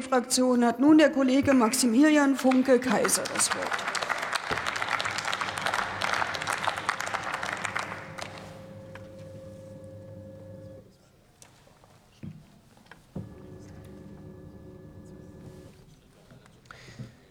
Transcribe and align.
fraktion 0.00 0.64
hat 0.64 0.78
nun 0.78 0.98
der 0.98 1.10
Kollege 1.10 1.52
Maximilian 1.52 2.36
Funke 2.36 2.78
Kaiser 2.78 3.24
das 3.34 3.50
Wort. 3.56 3.68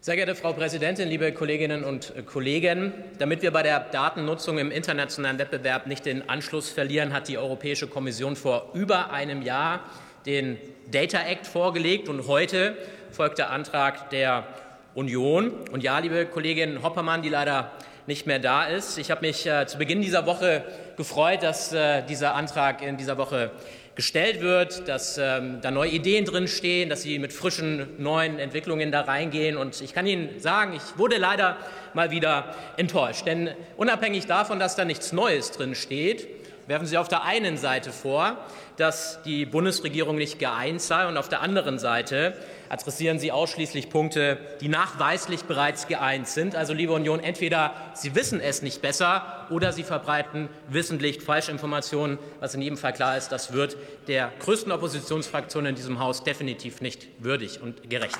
Sehr 0.00 0.14
geehrte 0.14 0.36
Frau 0.36 0.52
Präsidentin, 0.52 1.08
liebe 1.08 1.32
Kolleginnen 1.32 1.82
und 1.82 2.12
Kollegen! 2.26 2.92
Damit 3.18 3.42
wir 3.42 3.50
bei 3.50 3.64
der 3.64 3.80
Datennutzung 3.80 4.58
im 4.58 4.70
internationalen 4.70 5.38
Wettbewerb 5.38 5.88
nicht 5.88 6.06
den 6.06 6.28
Anschluss 6.28 6.70
verlieren, 6.70 7.12
hat 7.12 7.26
die 7.26 7.38
Europäische 7.38 7.88
Kommission 7.88 8.36
vor 8.36 8.70
über 8.74 9.10
einem 9.10 9.42
Jahr 9.42 9.80
den 10.26 10.58
Data 10.90 11.18
Act 11.20 11.46
vorgelegt. 11.46 12.08
Und 12.08 12.26
heute 12.26 12.76
folgt 13.10 13.38
der 13.38 13.50
Antrag 13.50 14.10
der 14.10 14.44
Union. 14.94 15.52
Und 15.72 15.82
ja, 15.82 15.98
liebe 15.98 16.26
Kollegin 16.26 16.82
Hoppermann, 16.82 17.22
die 17.22 17.28
leider 17.28 17.72
nicht 18.06 18.26
mehr 18.26 18.38
da 18.38 18.64
ist. 18.64 18.98
Ich 18.98 19.10
habe 19.10 19.22
mich 19.22 19.46
äh, 19.46 19.66
zu 19.66 19.78
Beginn 19.78 20.02
dieser 20.02 20.26
Woche 20.26 20.64
gefreut, 20.96 21.42
dass 21.42 21.72
äh, 21.72 22.02
dieser 22.02 22.34
Antrag 22.34 22.82
in 22.82 22.96
dieser 22.96 23.16
Woche 23.16 23.50
gestellt 23.94 24.40
wird, 24.40 24.88
dass 24.88 25.18
ähm, 25.18 25.60
da 25.62 25.70
neue 25.70 25.90
Ideen 25.90 26.24
drin 26.24 26.48
stehen, 26.48 26.88
dass 26.88 27.02
Sie 27.02 27.18
mit 27.18 27.32
frischen 27.32 28.02
neuen 28.02 28.38
Entwicklungen 28.38 28.90
da 28.90 29.02
reingehen. 29.02 29.56
Und 29.56 29.80
ich 29.80 29.94
kann 29.94 30.06
Ihnen 30.06 30.40
sagen, 30.40 30.74
ich 30.74 30.98
wurde 30.98 31.16
leider 31.16 31.56
mal 31.94 32.10
wieder 32.10 32.54
enttäuscht. 32.76 33.26
Denn 33.26 33.50
unabhängig 33.76 34.26
davon, 34.26 34.58
dass 34.58 34.74
da 34.76 34.84
nichts 34.84 35.12
Neues 35.12 35.52
drin 35.52 35.74
steht, 35.74 36.26
werfen 36.66 36.86
Sie 36.86 36.98
auf 36.98 37.08
der 37.08 37.24
einen 37.24 37.56
Seite 37.56 37.92
vor, 37.92 38.38
dass 38.76 39.22
die 39.22 39.46
Bundesregierung 39.46 40.16
nicht 40.16 40.38
geeint 40.38 40.80
sei, 40.80 41.06
und 41.06 41.16
auf 41.16 41.28
der 41.28 41.40
anderen 41.40 41.78
Seite 41.78 42.36
adressieren 42.68 43.18
Sie 43.18 43.30
ausschließlich 43.30 43.90
Punkte, 43.90 44.38
die 44.60 44.68
nachweislich 44.68 45.44
bereits 45.44 45.86
geeint 45.86 46.26
sind. 46.26 46.56
Also, 46.56 46.72
liebe 46.72 46.92
Union, 46.92 47.20
entweder 47.20 47.72
Sie 47.94 48.14
wissen 48.14 48.40
es 48.40 48.62
nicht 48.62 48.82
besser 48.82 49.46
oder 49.50 49.72
Sie 49.72 49.84
verbreiten 49.84 50.48
wissentlich 50.68 51.22
Falschinformationen. 51.22 52.18
Was 52.40 52.54
in 52.54 52.62
jedem 52.62 52.78
Fall 52.78 52.92
klar 52.92 53.16
ist, 53.16 53.30
das 53.30 53.52
wird 53.52 53.76
der 54.08 54.32
größten 54.40 54.72
Oppositionsfraktion 54.72 55.66
in 55.66 55.74
diesem 55.74 55.98
Haus 55.98 56.24
definitiv 56.24 56.80
nicht 56.80 57.08
würdig 57.18 57.62
und 57.62 57.88
gerecht. 57.88 58.18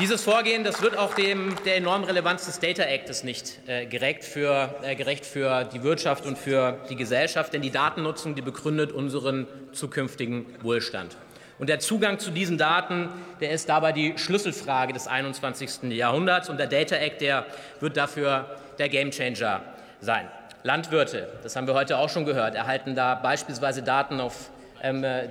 Dieses 0.00 0.24
Vorgehen 0.24 0.64
das 0.64 0.82
wird 0.82 0.98
auch 0.98 1.14
dem, 1.14 1.54
der 1.64 1.76
enormen 1.76 2.04
Relevanz 2.04 2.46
des 2.46 2.58
Data 2.58 2.82
Acts 2.82 3.22
nicht 3.22 3.60
äh, 3.68 3.86
gerecht, 3.86 4.24
für, 4.24 4.74
äh, 4.82 4.96
gerecht 4.96 5.24
für 5.24 5.62
die 5.64 5.84
Wirtschaft 5.84 6.26
und 6.26 6.36
für 6.36 6.78
die 6.90 6.96
Gesellschaft, 6.96 7.52
denn 7.52 7.62
die 7.62 7.70
Datennutzung 7.70 8.34
die 8.34 8.42
begründet 8.42 8.90
unseren 8.90 9.46
zukünftigen 9.70 10.46
Wohlstand. 10.62 11.16
Und 11.60 11.68
der 11.68 11.78
Zugang 11.78 12.18
zu 12.18 12.32
diesen 12.32 12.58
Daten, 12.58 13.08
der 13.40 13.52
ist 13.52 13.68
dabei 13.68 13.92
die 13.92 14.18
Schlüsselfrage 14.18 14.92
des 14.92 15.06
21. 15.06 15.84
Jahrhunderts. 15.92 16.48
Und 16.48 16.58
der 16.58 16.66
Data 16.66 16.96
Act, 16.96 17.20
der 17.20 17.46
wird 17.78 17.96
dafür 17.96 18.58
der 18.80 18.88
Gamechanger 18.88 19.62
sein. 20.00 20.28
Landwirte, 20.64 21.28
das 21.44 21.54
haben 21.54 21.68
wir 21.68 21.74
heute 21.74 21.98
auch 21.98 22.08
schon 22.08 22.24
gehört, 22.24 22.56
erhalten 22.56 22.96
da 22.96 23.14
beispielsweise 23.14 23.84
Daten 23.84 24.18
auf 24.18 24.50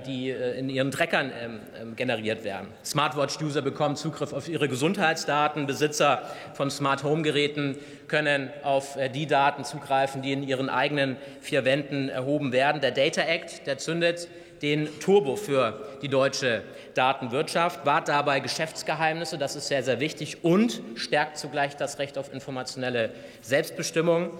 die 0.06 0.30
äh, 0.30 0.58
in 0.58 0.68
ihren 0.68 0.90
Treckern 0.90 1.30
ähm, 1.40 1.60
ähm, 1.80 1.96
generiert 1.96 2.44
werden. 2.44 2.68
Smartwatch-User 2.84 3.62
bekommen 3.62 3.96
Zugriff 3.96 4.32
auf 4.32 4.48
ihre 4.48 4.68
Gesundheitsdaten. 4.68 5.66
Besitzer 5.66 6.22
von 6.54 6.70
Smart-Home-Geräten 6.70 7.76
können 8.08 8.50
auf 8.62 8.96
äh, 8.96 9.08
die 9.08 9.26
Daten 9.26 9.64
zugreifen, 9.64 10.22
die 10.22 10.32
in 10.32 10.42
ihren 10.42 10.68
eigenen 10.68 11.16
vier 11.40 11.64
Wänden 11.64 12.08
erhoben 12.08 12.52
werden. 12.52 12.80
Der 12.80 12.90
Data 12.90 13.22
Act, 13.22 13.66
der 13.66 13.78
zündet 13.78 14.28
den 14.62 14.88
Turbo 14.98 15.36
für 15.36 15.80
die 16.02 16.08
deutsche 16.08 16.62
Datenwirtschaft, 16.94 17.84
wahrt 17.84 18.08
dabei 18.08 18.40
Geschäftsgeheimnisse, 18.40 19.36
das 19.36 19.56
ist 19.56 19.68
sehr, 19.68 19.82
sehr 19.82 20.00
wichtig, 20.00 20.42
und 20.42 20.80
stärkt 20.94 21.36
zugleich 21.36 21.76
das 21.76 21.98
Recht 21.98 22.16
auf 22.18 22.32
informationelle 22.32 23.10
Selbstbestimmung. 23.42 24.30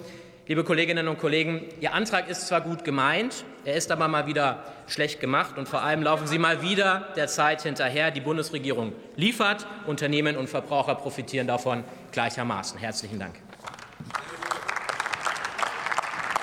Liebe 0.47 0.63
Kolleginnen 0.63 1.07
und 1.07 1.17
Kollegen, 1.17 1.63
Ihr 1.81 1.95
Antrag 1.95 2.29
ist 2.29 2.45
zwar 2.45 2.61
gut 2.61 2.83
gemeint, 2.83 3.43
er 3.63 3.73
ist 3.73 3.91
aber 3.91 4.07
mal 4.07 4.27
wieder 4.27 4.63
schlecht 4.85 5.19
gemacht 5.19 5.57
und 5.57 5.67
vor 5.67 5.81
allem 5.81 6.03
laufen 6.03 6.27
Sie 6.27 6.37
mal 6.37 6.61
wieder 6.61 7.07
der 7.15 7.25
Zeit 7.25 7.63
hinterher. 7.63 8.11
Die 8.11 8.21
Bundesregierung 8.21 8.93
liefert, 9.15 9.65
Unternehmen 9.87 10.37
und 10.37 10.47
Verbraucher 10.47 10.93
profitieren 10.93 11.47
davon 11.47 11.83
gleichermaßen. 12.11 12.77
Herzlichen 12.77 13.17
Dank. 13.17 13.33